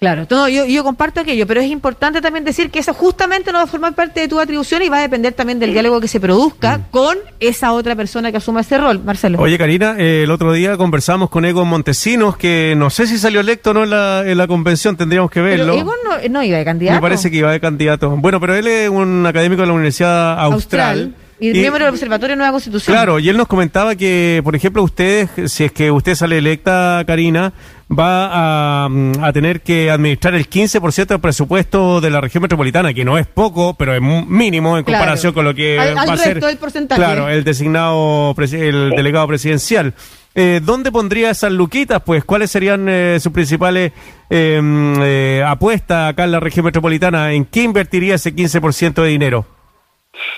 Claro, 0.04 0.26
todo, 0.26 0.50
yo, 0.50 0.66
yo 0.66 0.84
comparto 0.84 1.20
aquello, 1.20 1.46
pero 1.46 1.62
es 1.62 1.70
importante 1.70 2.20
también 2.20 2.44
decir 2.44 2.70
que 2.70 2.78
eso 2.78 2.92
justamente 2.92 3.50
no 3.52 3.56
va 3.56 3.64
a 3.64 3.66
formar 3.66 3.94
parte 3.94 4.20
de 4.20 4.28
tu 4.28 4.38
atribución 4.38 4.82
y 4.82 4.90
va 4.90 4.98
a 4.98 5.00
depender 5.00 5.32
también 5.32 5.58
del 5.58 5.72
diálogo 5.72 5.98
que 5.98 6.08
se 6.08 6.20
produzca 6.20 6.76
mm. 6.76 6.82
con 6.90 7.16
esa 7.40 7.72
otra 7.72 7.96
persona 7.96 8.30
que 8.30 8.36
asuma 8.36 8.60
ese 8.60 8.76
rol, 8.76 9.02
Marcelo. 9.02 9.40
Oye, 9.40 9.56
Karina, 9.56 9.94
eh, 9.96 10.24
el 10.24 10.30
otro 10.30 10.52
día 10.52 10.76
conversamos 10.76 11.30
con 11.30 11.46
Egon 11.46 11.68
Montesinos, 11.68 12.36
que 12.36 12.74
no 12.76 12.90
sé 12.90 13.06
si 13.06 13.16
salió 13.16 13.40
electo 13.40 13.70
o 13.70 13.72
no 13.72 13.84
en 13.84 13.88
la, 13.88 14.24
en 14.26 14.36
la 14.36 14.46
convención, 14.46 14.94
tendríamos 14.94 15.30
que 15.30 15.40
verlo. 15.40 15.72
Pero 15.72 15.80
Egon 15.80 16.32
no, 16.32 16.42
iba 16.42 16.58
de 16.58 16.64
candidato. 16.66 16.96
Me 16.96 17.00
parece 17.00 17.30
que 17.30 17.38
iba 17.38 17.50
de 17.50 17.60
candidato. 17.60 18.10
Bueno, 18.10 18.38
pero 18.40 18.56
él 18.56 18.66
es 18.66 18.90
un 18.90 19.24
académico 19.24 19.62
de 19.62 19.68
la 19.68 19.72
Universidad 19.72 20.38
Austral 20.38 21.14
y, 21.50 21.52
miembro 21.52 21.85
del 21.85 21.93
Observatorio 21.93 22.37
Nueva 22.37 22.52
Constitución. 22.52 22.94
Claro, 22.94 23.19
y 23.19 23.29
él 23.29 23.37
nos 23.37 23.49
comentaba 23.49 23.94
que, 23.96 24.41
por 24.44 24.55
ejemplo, 24.56 24.82
ustedes, 24.82 25.29
si 25.52 25.64
es 25.64 25.73
que 25.73 25.91
usted 25.91 26.14
sale 26.14 26.38
electa, 26.38 27.02
Karina, 27.06 27.52
va 27.91 28.87
a, 28.87 29.32
tener 29.32 29.61
que 29.62 29.91
administrar 29.91 30.35
el 30.35 30.49
15% 30.49 31.06
del 31.06 31.20
presupuesto 31.20 32.00
de 32.00 32.11
la 32.11 32.20
región 32.20 32.43
metropolitana, 32.43 32.94
que 32.94 33.05
no 33.05 33.18
es 33.18 33.26
poco, 33.26 33.75
pero 33.75 33.95
es 33.95 34.00
mínimo 34.00 34.78
en 34.78 34.85
comparación 34.85 35.33
con 35.33 35.45
lo 35.45 35.54
que 35.54 35.76
va 35.76 36.02
a 36.02 36.16
ser 36.16 36.40
claro, 36.88 37.28
el 37.28 37.45
designado, 37.45 38.35
el 38.38 38.90
delegado 38.90 39.26
presidencial. 39.26 39.95
Eh, 40.37 40.61
¿Dónde 40.62 40.90
pondría 40.90 41.30
esas 41.30 41.52
luquitas? 41.52 42.02
Pues, 42.04 42.25
¿cuáles 42.25 42.50
serían 42.50 42.88
eh, 42.88 43.18
sus 43.21 43.33
principales 43.33 43.92
em, 44.28 45.00
eh, 45.00 45.45
apuestas 45.47 46.11
acá 46.11 46.25
en 46.25 46.33
la 46.33 46.40
región 46.40 46.64
metropolitana? 46.64 47.33
¿En 47.33 47.45
qué 47.45 47.62
invertiría 47.62 48.16
ese 48.16 48.35
15% 48.35 49.02
de 49.02 49.09
dinero? 49.09 49.47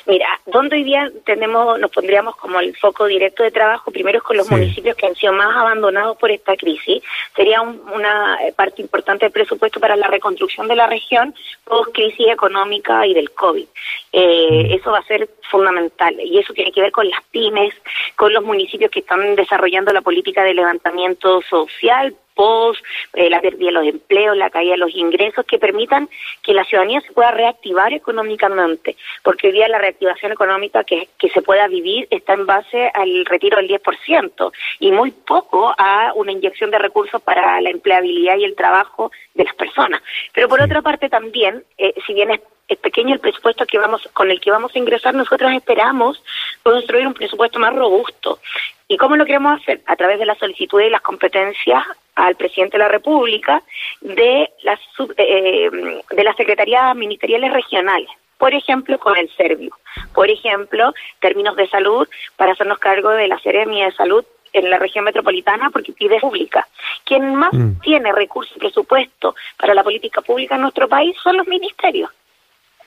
Mira, 0.07 0.41
donde 0.47 0.77
hoy 0.77 0.85
día 0.85 1.11
tenemos, 1.25 1.79
nos 1.79 1.91
pondríamos 1.91 2.37
como 2.37 2.61
el 2.61 2.77
foco 2.77 3.07
directo 3.07 3.43
de 3.43 3.51
trabajo, 3.51 3.91
primero 3.91 4.19
es 4.19 4.25
con 4.25 4.37
los 4.37 4.51
municipios 4.51 4.97
que 4.97 5.07
han 5.07 5.15
sido 5.15 5.33
más 5.33 5.57
abandonados 5.57 6.17
por 6.17 6.31
esta 6.31 6.57
crisis. 6.57 7.03
Sería 7.35 7.61
una 7.63 8.39
parte 8.55 8.83
importante 8.83 9.25
del 9.25 9.33
presupuesto 9.33 9.81
para 9.81 9.97
la 9.97 10.09
reconstrucción 10.09 10.69
de 10.69 10.77
la 10.77 10.87
región 10.87 11.35
post 11.65 11.93
crisis 11.93 12.29
económica 12.29 13.07
y 13.07 13.15
del 13.15 13.31
COVID. 13.33 13.67
Eh, 14.13 14.69
mm. 14.69 14.73
eso 14.75 14.91
va 14.91 14.99
a 14.99 15.07
ser 15.07 15.29
fundamental 15.51 16.19
y 16.21 16.39
eso 16.39 16.53
tiene 16.53 16.73
que 16.73 16.81
ver 16.81 16.93
con 16.93 17.09
las 17.09 17.23
pymes, 17.31 17.75
con 18.17 18.33
los 18.33 18.45
municipios 18.45 18.91
que 18.91 19.01
están 19.01 19.35
desarrollando 19.37 19.93
la 19.93 20.03
política 20.03 20.43
de 20.43 20.55
levantamiento 20.55 21.43
social 21.43 22.15
post, 22.37 22.81
eh, 23.15 23.29
la 23.29 23.41
pérdida 23.41 23.67
de 23.67 23.73
los 23.73 23.87
empleos, 23.87 24.37
la 24.37 24.51
caída 24.51 24.73
de 24.73 24.79
los 24.79 24.95
ingresos, 24.95 25.45
que 25.47 25.59
permitan 25.59 26.09
que 26.43 26.53
la 26.53 26.65
ciudadanía 26.65 27.01
se 27.01 27.13
pueda 27.13 27.33
reactivar 27.33 27.93
económicamente, 27.93 28.97
porque 29.25 29.49
hoy 29.49 29.55
día 29.55 29.69
la 29.69 29.79
reactivación 29.79 30.31
económica 30.31 30.85
que, 30.85 31.09
que 31.19 31.31
se 31.31 31.43
pueda 31.43 31.67
vivir 31.67 32.07
está 32.11 32.35
en 32.35 32.47
base 32.47 32.91
al 32.95 33.25
retiro 33.25 33.57
del 33.57 33.69
10% 33.69 34.53
y 34.79 34.93
muy 34.93 35.11
poco 35.11 35.75
a 35.77 36.13
una 36.15 36.33
inyección 36.33 36.71
de 36.71 36.79
recursos 36.79 37.21
para 37.23 37.61
la 37.61 37.71
empleabilidad 37.71 38.37
y 38.37 38.45
el 38.45 38.55
trabajo 38.55 39.11
de 39.35 39.45
las 39.45 39.55
personas. 39.55 40.03
Pero 40.33 40.49
por 40.49 40.61
otra 40.61 40.83
parte 40.83 41.09
también, 41.09 41.65
eh, 41.79 41.95
si 42.07 42.15
bien 42.15 42.31
es 42.31 42.41
es 42.69 42.79
pequeño 42.79 43.15
el 43.15 43.21
presupuesto 43.21 43.65
que 43.67 43.79
vamos 43.79 44.09
con 44.13 44.31
el 44.31 44.41
que 44.41 44.51
vamos 44.51 44.75
a 44.75 44.79
ingresar, 44.79 45.15
nosotros 45.15 45.53
esperamos 45.53 46.23
construir 46.63 47.07
un 47.07 47.15
presupuesto 47.15 47.59
más 47.59 47.75
robusto. 47.75 48.41
¿Y 48.89 48.97
cómo 48.97 49.17
lo 49.17 49.27
queremos 49.27 49.61
hacer? 49.61 49.83
A 49.87 49.97
través 49.97 50.19
de 50.19 50.27
la 50.27 50.37
solicitud 50.37 50.81
y 50.81 50.91
las 50.91 51.01
competencias 51.01 51.83
al 52.15 52.37
presidente 52.37 52.77
de 52.77 52.85
la 52.85 52.89
República 52.89 53.63
de 54.01 54.51
las, 54.63 54.81
eh, 55.17 55.71
de 56.11 56.25
las 56.25 56.37
secretarías 56.37 56.95
ministeriales 56.95 57.53
regionales. 57.53 58.09
Por 58.39 58.55
ejemplo, 58.55 58.99
con 58.99 59.17
el 59.17 59.29
Servio. 59.31 59.77
Por 60.15 60.31
ejemplo, 60.31 60.93
términos 61.21 61.57
de 61.57 61.69
salud 61.69 62.07
para 62.37 62.53
hacernos 62.53 62.79
cargo 62.79 63.11
de 63.11 63.29
la 63.29 63.39
Seremia 63.39 63.87
de 63.87 63.93
Salud 63.93 64.25
en 64.53 64.71
la 64.71 64.79
región 64.79 65.05
metropolitana 65.05 65.71
porque 65.71 65.93
pide 65.93 66.21
pública. 66.21 66.67
Quien 67.05 67.35
más 67.35 67.53
mm. 67.53 67.81
tiene 67.81 68.13
recursos 68.13 68.57
y 68.57 68.61
presupuesto 68.61 69.35
para 69.59 69.75
la 69.75 69.83
política 69.83 70.23
pública 70.23 70.55
en 70.55 70.63
nuestro 70.63 70.89
país 70.89 71.17
son 71.23 71.37
los 71.37 71.47
ministerios. 71.47 72.11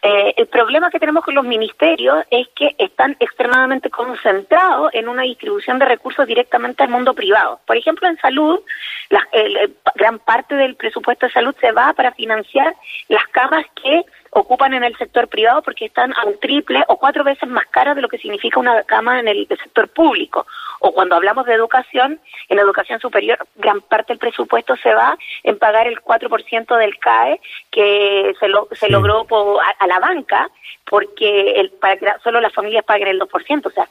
Eh, 0.02 0.34
el 0.38 0.48
problema 0.48 0.90
que 0.90 1.00
tenemos 1.00 1.26
con 1.26 1.36
los 1.36 1.44
ministerios 1.44 2.24
es 2.30 2.48
que 2.56 2.76
están 2.78 3.18
extremadamente 3.20 3.90
concentrados 3.90 4.92
en 4.94 5.10
una 5.10 5.24
distribución 5.24 5.78
de 5.80 5.86
recursos 5.86 6.26
directamente 6.26 6.84
al 6.84 6.90
mundo 6.90 7.14
privado. 7.14 7.60
Por 7.66 7.76
ejemplo, 7.76 8.08
en 8.08 8.18
salud, 8.18 8.62
la, 9.10 9.28
gran 9.96 10.20
parte 10.20 10.56
del 10.56 10.76
presupuesto 10.76 11.26
de 11.26 11.34
salud 11.34 11.56
se 11.60 11.72
va 11.72 11.94
para 11.94 12.14
financiar 12.14 12.76
las 13.10 13.28
camas 13.28 13.66
que 13.82 14.06
ocupan 14.32 14.74
en 14.74 14.84
el 14.84 14.96
sector 14.98 15.28
privado 15.28 15.62
porque 15.62 15.86
están 15.86 16.14
a 16.14 16.26
un 16.26 16.40
triple 16.40 16.84
o 16.88 16.98
cuatro 16.98 17.24
veces 17.24 17.50
más 17.50 17.66
caras 17.68 17.96
de 17.96 18.02
lo 18.02 18.10
que 18.10 18.20
significa 18.20 18.60
una 18.60 18.84
cama 18.84 19.20
en 19.20 19.28
el 19.28 19.48
sector 19.48 19.90
público. 19.90 20.46
O 20.80 20.94
cuando 20.94 21.16
hablamos 21.16 21.46
de 21.46 21.54
educación, 21.54 22.20
en 22.48 22.60
educación 22.60 23.00
superior, 23.00 23.38
gran 23.56 23.82
parte 23.82 24.14
del 24.14 24.20
presupuesto 24.20 24.76
se 24.78 24.94
va 24.94 25.18
en 25.44 25.58
pagar 25.58 25.88
el 25.88 26.00
4% 26.00 26.78
del 26.78 26.98
CAE 27.00 27.42
que 27.72 28.34
se, 28.40 28.48
lo, 28.48 28.68
se 28.72 28.90
logró 28.90 29.28
a, 29.60 29.88
la 29.90 30.00
banca 30.00 30.50
porque 30.86 31.60
el, 31.60 31.72
para 31.72 32.20
solo 32.20 32.40
las 32.40 32.54
familias 32.54 32.86
paguen 32.86 33.10
el 33.10 33.20
2%. 33.20 33.66
O 33.66 33.70
sea, 33.72 33.90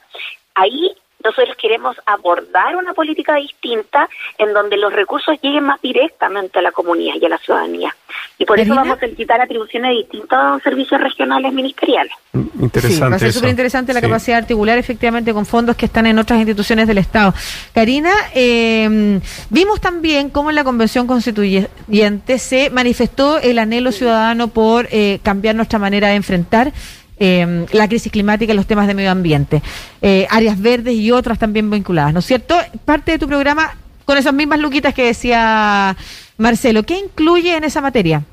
ahí 0.55 0.95
nosotros 1.23 1.55
queremos 1.57 1.97
abordar 2.05 2.75
una 2.75 2.93
política 2.93 3.35
distinta 3.35 4.09
en 4.37 4.53
donde 4.53 4.77
los 4.77 4.93
recursos 4.93 5.39
lleguen 5.41 5.65
más 5.65 5.81
directamente 5.81 6.59
a 6.59 6.61
la 6.61 6.71
comunidad 6.71 7.15
y 7.19 7.25
a 7.25 7.29
la 7.29 7.37
ciudadanía. 7.37 7.95
Y 8.41 8.45
por 8.45 8.57
eso 8.57 8.73
vamos 8.73 8.97
a 9.03 9.07
quitar 9.09 9.41
atribuciones 9.41 9.91
de 9.91 9.97
distintos 9.97 10.63
servicios 10.63 10.99
regionales 10.99 11.53
ministeriales. 11.53 12.13
Mm, 12.31 12.63
interesante. 12.63 12.95
Sí, 12.95 13.01
va 13.01 13.15
a 13.15 13.19
ser 13.19 13.33
súper 13.33 13.49
interesante 13.49 13.93
la 13.93 14.01
capacidad 14.01 14.37
de 14.37 14.43
articular 14.43 14.77
efectivamente 14.77 15.33
con 15.33 15.45
fondos 15.45 15.75
que 15.75 15.85
están 15.85 16.07
en 16.07 16.17
otras 16.17 16.39
instituciones 16.39 16.87
del 16.87 16.99
Estado. 16.99 17.33
Karina, 17.73 18.11
eh, 18.33 19.19
vimos 19.49 19.81
también 19.81 20.29
cómo 20.29 20.49
en 20.49 20.55
la 20.55 20.63
Convención 20.63 21.05
Constituyente 21.05 22.39
se 22.39 22.69
manifestó 22.69 23.39
el 23.39 23.59
anhelo 23.59 23.91
ciudadano 23.91 24.47
por 24.47 24.87
eh, 24.89 25.19
cambiar 25.21 25.55
nuestra 25.55 25.77
manera 25.77 26.07
de 26.07 26.15
enfrentar 26.15 26.71
eh, 27.19 27.65
la 27.73 27.89
crisis 27.89 28.09
climática 28.09 28.53
y 28.53 28.55
los 28.55 28.65
temas 28.65 28.87
de 28.87 28.93
medio 28.93 29.11
ambiente, 29.11 29.61
eh, 30.01 30.25
áreas 30.29 30.57
verdes 30.57 30.95
y 30.95 31.11
otras 31.11 31.37
también 31.37 31.69
vinculadas, 31.69 32.13
¿no 32.13 32.19
es 32.19 32.25
cierto? 32.25 32.55
Parte 32.85 33.11
de 33.11 33.19
tu 33.19 33.27
programa 33.27 33.75
con 34.05 34.17
esas 34.17 34.33
mismas 34.33 34.59
luquitas 34.59 34.93
que 34.93 35.03
decía 35.03 35.97
Marcelo, 36.39 36.83
¿qué 36.83 36.95
incluye 36.95 37.53
en 37.57 37.65
esa 37.65 37.81
materia? 37.81 38.23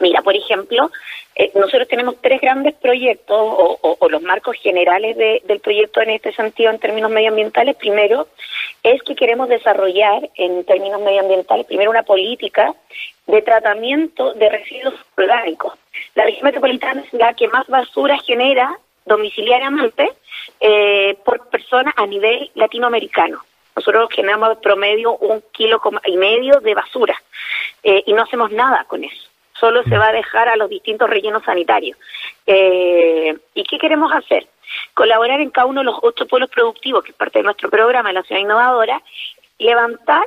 Mira, 0.00 0.20
por 0.20 0.36
ejemplo, 0.36 0.90
eh, 1.34 1.50
nosotros 1.54 1.88
tenemos 1.88 2.16
tres 2.20 2.42
grandes 2.42 2.74
proyectos 2.74 3.38
o, 3.38 4.08
los 4.10 4.22
marcos 4.22 4.56
generales 4.60 5.16
del 5.16 5.60
proyecto 5.60 6.02
en 6.02 6.10
este 6.10 6.32
sentido 6.34 6.70
en 6.70 6.78
términos 6.78 7.10
medioambientales. 7.10 7.76
Primero, 7.76 8.28
es 8.82 9.02
que 9.02 9.14
queremos 9.14 9.48
desarrollar 9.48 10.28
en 10.34 10.64
términos 10.64 11.00
medioambientales, 11.00 11.64
primero 11.64 11.90
una 11.90 12.02
política 12.02 12.74
de 13.26 13.40
tratamiento 13.40 14.34
de 14.34 14.50
residuos 14.50 14.94
orgánicos. 15.16 15.72
La 16.14 16.24
región 16.24 16.44
metropolitana 16.44 17.02
es 17.02 17.12
la 17.14 17.32
que 17.32 17.48
más 17.48 17.66
basura 17.68 18.18
genera 18.18 18.78
domiciliariamente 19.06 20.12
eh, 20.60 21.16
por 21.24 21.48
persona 21.48 21.94
a 21.96 22.06
nivel 22.06 22.50
latinoamericano. 22.54 23.40
Nosotros 23.76 24.08
generamos 24.12 24.58
promedio 24.58 25.16
un 25.16 25.42
kilo 25.52 25.80
y 26.06 26.16
medio 26.16 26.60
de 26.60 26.74
basura 26.74 27.14
eh, 27.82 28.02
y 28.06 28.12
no 28.12 28.22
hacemos 28.22 28.50
nada 28.50 28.84
con 28.84 29.04
eso. 29.04 29.28
Solo 29.58 29.82
se 29.84 29.98
va 29.98 30.08
a 30.08 30.12
dejar 30.12 30.48
a 30.48 30.56
los 30.56 30.70
distintos 30.70 31.08
rellenos 31.08 31.44
sanitarios. 31.44 31.98
Eh, 32.46 33.36
¿Y 33.54 33.62
qué 33.64 33.78
queremos 33.78 34.10
hacer? 34.12 34.46
Colaborar 34.94 35.40
en 35.40 35.50
cada 35.50 35.66
uno 35.66 35.80
de 35.80 35.86
los 35.86 35.98
ocho 36.02 36.26
pueblos 36.26 36.50
productivos, 36.50 37.04
que 37.04 37.10
es 37.10 37.16
parte 37.16 37.40
de 37.40 37.44
nuestro 37.44 37.68
programa 37.68 38.12
la 38.12 38.22
Ciudad 38.22 38.40
Innovadora, 38.40 39.02
levantar 39.58 40.26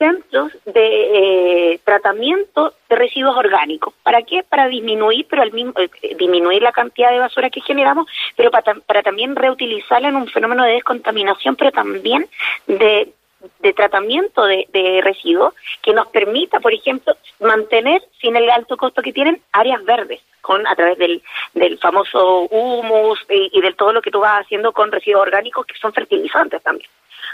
centros 0.00 0.50
de 0.64 1.72
eh, 1.74 1.80
tratamiento 1.84 2.72
de 2.88 2.96
residuos 2.96 3.36
orgánicos. 3.36 3.92
¿Para 4.02 4.22
qué? 4.22 4.42
Para 4.42 4.66
disminuir, 4.66 5.26
pero 5.28 5.42
al 5.42 5.52
mismo, 5.52 5.74
eh, 5.76 6.16
disminuir 6.16 6.62
la 6.62 6.72
cantidad 6.72 7.10
de 7.10 7.18
basura 7.18 7.50
que 7.50 7.60
generamos, 7.60 8.06
pero 8.34 8.50
para, 8.50 8.74
para 8.74 9.02
también 9.02 9.36
reutilizarla 9.36 10.08
en 10.08 10.16
un 10.16 10.26
fenómeno 10.28 10.64
de 10.64 10.72
descontaminación, 10.72 11.54
pero 11.54 11.70
también 11.70 12.26
de, 12.66 13.12
de 13.58 13.72
tratamiento 13.74 14.46
de, 14.46 14.66
de, 14.72 15.02
residuos 15.02 15.52
que 15.82 15.92
nos 15.92 16.06
permita, 16.08 16.60
por 16.60 16.72
ejemplo, 16.72 17.14
mantener 17.38 18.02
sin 18.22 18.36
el 18.36 18.48
alto 18.48 18.78
costo 18.78 19.02
que 19.02 19.12
tienen 19.12 19.42
áreas 19.52 19.84
verdes 19.84 20.22
con 20.40 20.66
a 20.66 20.74
través 20.74 20.96
del, 20.96 21.22
del 21.52 21.78
famoso 21.78 22.48
humus 22.50 23.20
y, 23.28 23.50
y 23.52 23.60
de 23.60 23.74
todo 23.74 23.92
lo 23.92 24.00
que 24.00 24.10
tú 24.10 24.20
vas 24.20 24.40
haciendo 24.40 24.72
con 24.72 24.90
residuos 24.90 25.22
orgánicos 25.22 25.66
que 25.66 25.78
son 25.78 25.92
fertilizantes 25.92 26.62
también. 26.62 26.88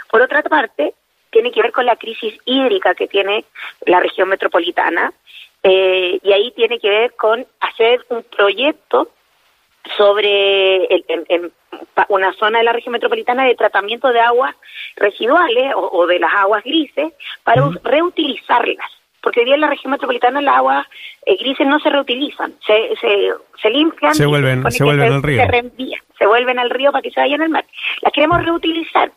Por 0.09 0.21
otra 0.21 0.43
parte, 0.43 0.93
tiene 1.31 1.51
que 1.51 1.61
ver 1.61 1.71
con 1.71 1.85
la 1.85 1.95
crisis 1.95 2.37
hídrica 2.45 2.95
que 2.95 3.07
tiene 3.07 3.45
la 3.85 3.99
región 3.99 4.29
metropolitana 4.29 5.13
eh, 5.63 6.19
y 6.21 6.31
ahí 6.31 6.51
tiene 6.51 6.79
que 6.79 6.89
ver 6.89 7.13
con 7.15 7.45
hacer 7.59 8.05
un 8.09 8.23
proyecto 8.23 9.09
sobre 9.95 10.85
en, 10.89 11.51
una 12.09 12.33
zona 12.33 12.59
de 12.59 12.65
la 12.65 12.73
región 12.73 12.93
metropolitana 12.93 13.45
de 13.45 13.55
tratamiento 13.55 14.09
de 14.09 14.19
aguas 14.19 14.55
residuales 14.95 15.73
o, 15.75 16.05
de 16.07 16.19
las 16.19 16.33
aguas 16.33 16.63
grises 16.63 17.13
para 17.43 17.69
reutilizarlas. 17.83 18.91
Porque 19.21 19.41
hoy 19.41 19.45
día 19.45 19.55
en 19.55 19.61
la 19.61 19.69
región 19.69 19.91
metropolitana 19.91 20.41
las 20.41 20.57
aguas 20.57 20.87
eh, 21.25 21.35
grises 21.37 21.67
no 21.67 21.79
se 21.79 21.89
reutilizan, 21.89 22.53
se, 22.65 22.95
se, 23.01 23.31
se 23.61 23.69
limpian, 23.69 24.15
se 24.15 24.25
vuelven, 24.25 24.69
se 24.71 24.83
vuelven 24.83 25.13
al 25.13 25.23
río. 25.23 25.45
Se, 25.45 25.71
se 26.17 26.27
vuelven 26.27 26.59
al 26.59 26.69
río 26.69 26.91
para 26.91 27.01
que 27.01 27.11
se 27.11 27.19
vayan 27.19 27.41
al 27.41 27.49
mar. 27.49 27.65
Las 28.01 28.13
queremos 28.13 28.43
reutilizar 28.43 29.11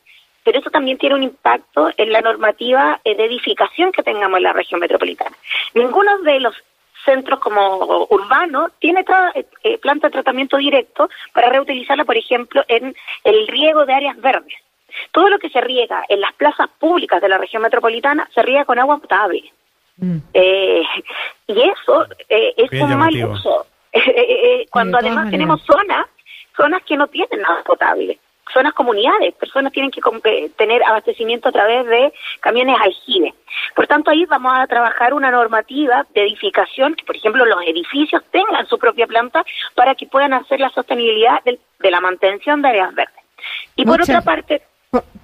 pero 0.50 0.62
eso 0.62 0.71
también 0.71 0.99
tiene 0.99 1.14
un 1.14 1.23
impacto 1.23 1.90
en 1.97 2.11
la 2.11 2.21
normativa 2.23 3.00
de 3.04 3.25
edificación 3.25 3.92
que 3.92 4.02
tengamos 4.02 4.38
en 4.38 4.42
la 4.42 4.52
región 4.52 4.80
metropolitana. 4.80 5.37
Ninguno 5.75 6.19
de 6.23 6.40
los 6.40 6.57
centros 7.04 7.38
como 7.38 8.04
urbanos 8.11 8.73
tiene 8.80 9.04
eh, 9.37 9.47
eh, 9.62 9.78
planta 9.78 10.09
de 10.09 10.14
tratamiento 10.14 10.57
directo 10.57 11.09
para 11.33 11.50
reutilizarla, 11.50 12.04
por 12.04 12.16
ejemplo, 12.16 12.64
en 12.66 12.97
el 13.23 13.47
riego 13.47 13.87
de 13.87 13.95
áreas 13.95 14.21
verdes. 14.21 14.57
Todo 15.12 15.28
lo 15.28 15.38
que 15.38 15.50
se 15.50 15.61
riega 15.61 16.02
en 16.09 16.21
las 16.21 16.33
plazas 16.33 16.69
públicas 16.80 17.23
de 17.23 17.28
la 17.28 17.38
región 17.38 17.62
metropolitana 17.62 18.28
se 18.35 18.42
riega 18.42 18.64
con 18.64 18.80
agua 18.80 18.99
potable. 18.99 19.52
Mm. 19.99 20.16
Eh, 20.35 20.83
y 21.47 21.61
eso 21.61 22.09
es 22.28 22.73
un 22.73 22.99
mal 22.99 23.14
uso. 23.25 23.66
cuando 24.73 24.99
además 24.99 25.30
tenemos 25.30 25.62
zonas, 25.62 26.09
zonas 26.57 26.83
que 26.83 26.97
no 26.97 27.07
tienen 27.07 27.47
agua 27.47 27.62
potable 27.62 28.19
zonas 28.52 28.75
comunidades, 28.75 29.35
personas 29.35 29.73
tienen 29.73 29.90
que 29.90 30.00
tener 30.57 30.83
abastecimiento 30.85 31.49
a 31.49 31.52
través 31.52 31.87
de 31.87 32.12
camiones 32.40 32.76
aljibe. 32.80 33.35
Por 33.75 33.87
tanto, 33.87 34.11
ahí 34.11 34.25
vamos 34.26 34.52
a 34.54 34.66
trabajar 34.66 35.14
una 35.14 35.30
normativa 35.30 36.07
de 36.14 36.23
edificación, 36.23 36.95
que 36.95 37.04
por 37.04 37.16
ejemplo 37.16 37.45
los 37.45 37.62
edificios 37.62 38.23
tengan 38.30 38.66
su 38.66 38.78
propia 38.78 39.07
planta 39.07 39.45
para 39.75 39.95
que 39.95 40.07
puedan 40.07 40.33
hacer 40.33 40.61
la 40.61 40.71
sostenibilidad 40.71 41.42
de, 41.45 41.59
la 41.90 42.00
mantención 42.00 42.62
de 42.62 42.69
áreas 42.69 42.95
verdes. 42.95 43.25
Y 43.76 43.85
por 43.85 44.00
otra 44.00 44.21
parte... 44.21 44.62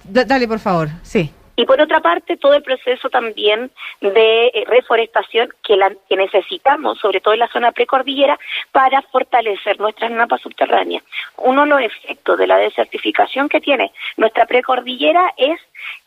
Dale, 0.03 0.47
por 0.47 0.59
favor, 0.59 0.87
sí. 1.03 1.31
Y 1.59 1.65
por 1.65 1.81
otra 1.81 2.01
parte, 2.01 2.37
todo 2.37 2.53
el 2.53 2.61
proceso 2.61 3.09
también 3.09 3.71
de 3.99 4.45
eh, 4.53 4.63
reforestación 4.67 5.49
que, 5.63 5.75
necesitamos, 6.15 6.99
sobre 6.99 7.19
todo 7.19 7.33
en 7.33 7.39
la 7.39 7.47
zona 7.47 7.71
precordillera, 7.71 8.39
para 8.71 9.01
fortalecer 9.01 9.79
nuestras 9.79 10.11
napas 10.11 10.39
subterráneas. 10.41 11.03
Uno 11.37 11.63
de 11.63 11.69
los 11.69 11.81
efectos 11.81 12.37
de 12.37 12.45
la 12.45 12.57
desertificación 12.57 13.49
que 13.49 13.59
tiene 13.59 13.91
nuestra 14.17 14.45
precordillera 14.45 15.33
es 15.35 15.59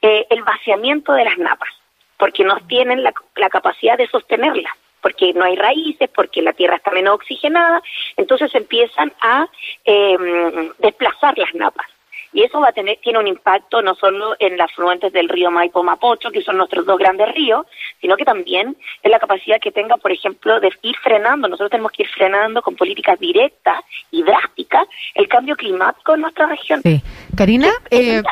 eh, 0.02 0.24
el 0.30 0.44
vaciamiento 0.44 1.14
de 1.14 1.24
las 1.24 1.36
napas, 1.36 1.70
porque 2.16 2.44
no 2.44 2.56
tienen 2.68 3.02
la, 3.02 3.12
capacidad 3.50 3.98
de 3.98 4.06
sostenerlas 4.06 4.72
porque 5.02 5.32
no 5.32 5.44
hay 5.44 5.56
raíces, 5.56 6.10
porque 6.14 6.42
la 6.42 6.52
tierra 6.52 6.76
está 6.76 6.90
menos 6.90 7.14
oxigenada, 7.14 7.82
entonces 8.18 8.54
empiezan 8.54 9.10
a 9.22 9.48
em, 9.84 10.70
desplazar 10.78 11.38
las 11.38 11.54
napas 11.54 11.86
y 12.32 12.42
eso 12.42 12.60
va 12.60 12.68
a 12.68 12.72
tener 12.72 12.98
tiene 13.02 13.18
un 13.18 13.26
impacto 13.26 13.82
no 13.82 13.94
solo 13.94 14.36
en 14.38 14.56
las 14.56 14.72
fluentes 14.72 15.12
del 15.12 15.28
río 15.28 15.50
Maipo 15.50 15.82
Mapocho, 15.82 16.30
que 16.30 16.42
son 16.42 16.56
nuestros 16.56 16.86
dos 16.86 16.98
grandes 16.98 17.32
ríos, 17.34 17.66
sino 18.00 18.16
que 18.16 18.24
también 18.24 18.76
en 19.02 19.10
la 19.10 19.18
capacidad 19.18 19.60
que 19.60 19.72
tenga, 19.72 19.96
por 19.96 20.12
ejemplo, 20.12 20.60
de 20.60 20.70
ir 20.82 20.96
frenando. 21.02 21.48
Nosotros 21.48 21.70
tenemos 21.70 21.92
que 21.92 22.02
ir 22.04 22.08
frenando 22.08 22.62
con 22.62 22.76
políticas 22.76 23.18
directas 23.18 23.84
y 24.10 24.22
drásticas 24.22 24.86
el 25.14 25.28
cambio 25.28 25.56
climático 25.56 26.14
en 26.14 26.20
nuestra 26.22 26.46
región. 26.46 26.80
Sí. 26.82 27.02
Karina, 27.36 27.70
eh, 27.90 28.22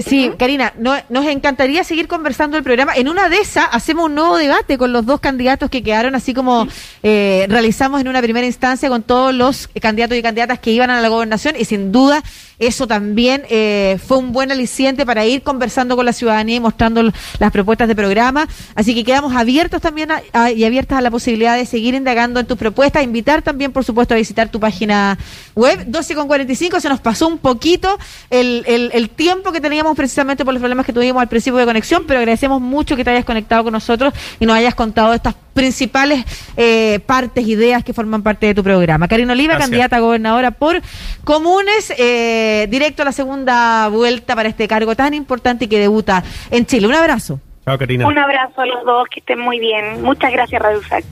Sí, 0.00 0.30
Karina, 0.38 0.74
no, 0.78 0.94
nos 1.08 1.26
encantaría 1.26 1.82
seguir 1.82 2.06
conversando 2.06 2.56
el 2.56 2.62
programa. 2.62 2.94
En 2.94 3.08
una 3.08 3.28
de 3.28 3.38
esas 3.38 3.66
hacemos 3.72 4.04
un 4.04 4.14
nuevo 4.14 4.36
debate 4.36 4.78
con 4.78 4.92
los 4.92 5.04
dos 5.04 5.18
candidatos 5.18 5.70
que 5.70 5.82
quedaron, 5.82 6.14
así 6.14 6.34
como 6.34 6.68
eh, 7.02 7.46
realizamos 7.48 8.00
en 8.00 8.06
una 8.06 8.22
primera 8.22 8.46
instancia 8.46 8.88
con 8.88 9.02
todos 9.02 9.34
los 9.34 9.68
candidatos 9.82 10.16
y 10.16 10.22
candidatas 10.22 10.60
que 10.60 10.70
iban 10.70 10.90
a 10.90 11.00
la 11.00 11.08
gobernación 11.08 11.56
y 11.58 11.64
sin 11.64 11.90
duda 11.90 12.22
eso 12.58 12.88
también 12.88 13.44
eh, 13.50 13.98
fue 14.04 14.18
un 14.18 14.32
buen 14.32 14.50
aliciente 14.50 15.06
para 15.06 15.24
ir 15.24 15.42
conversando 15.42 15.94
con 15.94 16.04
la 16.04 16.12
ciudadanía 16.12 16.56
y 16.56 16.60
mostrando 16.60 17.02
las 17.38 17.52
propuestas 17.52 17.86
de 17.86 17.94
programa. 17.94 18.48
Así 18.74 18.94
que 18.94 19.04
quedamos 19.04 19.34
abiertos 19.34 19.80
también 19.80 20.10
y 20.54 20.64
abiertas 20.64 20.98
a 20.98 21.00
la 21.00 21.10
posibilidad 21.10 21.56
de 21.56 21.66
seguir 21.66 21.94
indagando 21.94 22.40
en 22.40 22.46
tus 22.46 22.58
propuestas. 22.58 23.04
Invitar 23.04 23.42
también, 23.42 23.72
por 23.72 23.84
supuesto, 23.84 24.14
a 24.14 24.16
visitar 24.16 24.48
tu 24.48 24.58
página 24.58 25.16
web. 25.54 25.84
12 25.86 26.14
con 26.16 26.26
45, 26.26 26.80
se 26.80 26.88
nos 26.88 27.00
pasó 27.00 27.28
un 27.28 27.38
poquito 27.38 27.96
el, 28.28 28.64
el, 28.66 28.90
el 28.92 29.08
tiempo 29.10 29.52
que 29.52 29.60
teníamos 29.60 29.87
precisamente 29.96 30.44
por 30.44 30.54
los 30.54 30.60
problemas 30.60 30.86
que 30.86 30.92
tuvimos 30.92 31.20
al 31.20 31.28
principio 31.28 31.58
de 31.58 31.66
conexión, 31.66 32.04
pero 32.06 32.20
agradecemos 32.20 32.60
mucho 32.60 32.96
que 32.96 33.04
te 33.04 33.10
hayas 33.10 33.24
conectado 33.24 33.64
con 33.64 33.72
nosotros 33.72 34.12
y 34.40 34.46
nos 34.46 34.56
hayas 34.56 34.74
contado 34.74 35.12
estas 35.14 35.34
principales 35.54 36.24
eh, 36.56 37.00
partes, 37.04 37.46
ideas 37.46 37.82
que 37.82 37.92
forman 37.92 38.22
parte 38.22 38.46
de 38.46 38.54
tu 38.54 38.62
programa. 38.62 39.08
Karina 39.08 39.32
Oliva, 39.32 39.58
candidata 39.58 39.96
a 39.96 40.00
gobernadora 40.00 40.52
por 40.52 40.80
Comunes, 41.24 41.92
eh, 41.98 42.66
directo 42.70 43.02
a 43.02 43.06
la 43.06 43.12
segunda 43.12 43.88
vuelta 43.88 44.36
para 44.36 44.48
este 44.48 44.68
cargo 44.68 44.94
tan 44.94 45.14
importante 45.14 45.64
y 45.64 45.68
que 45.68 45.78
debuta 45.78 46.22
en 46.50 46.64
Chile. 46.66 46.86
Un 46.86 46.94
abrazo. 46.94 47.40
Chao, 47.64 47.76
Karina. 47.76 48.06
Un 48.06 48.18
abrazo 48.18 48.60
a 48.60 48.66
los 48.66 48.84
dos, 48.84 49.08
que 49.12 49.20
estén 49.20 49.40
muy 49.40 49.58
bien. 49.58 50.02
Muchas 50.02 50.32
gracias, 50.32 50.62
Radio 50.62 50.80
Sach. 50.88 51.04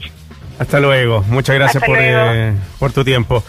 Hasta 0.59 0.79
luego. 0.79 1.23
Muchas 1.29 1.55
gracias 1.55 1.83
por, 1.83 1.97
eh, 1.99 2.53
por 2.79 2.91
tu 2.91 3.03
tiempo. 3.03 3.43